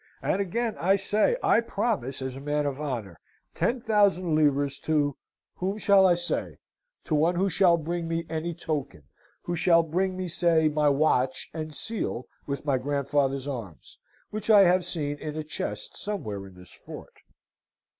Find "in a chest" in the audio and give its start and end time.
15.19-15.95